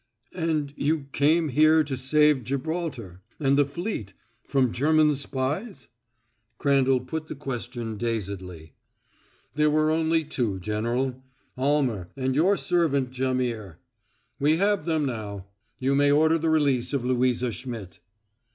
[0.33, 5.89] "And you came here to save Gibraltar and the fleet from German spies?"
[6.57, 8.73] Crandall put the question dazedly.
[9.53, 11.21] "There were only two, General
[11.55, 13.75] Almer and your servant, Jaimihr.
[14.39, 15.45] We have them now.
[15.77, 17.99] You may order the release of Louisa Schmidt."